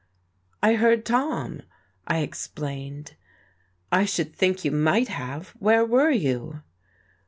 [0.63, 1.61] "I heard Tom,"
[2.07, 3.15] I explained.
[3.91, 5.49] "I should think you might have.
[5.59, 6.63] Where were you?"